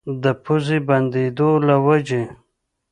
د 0.23 0.25
پوزې 0.43 0.77
بندېدو 0.87 1.49
له 1.67 1.75
وجې 1.85 2.23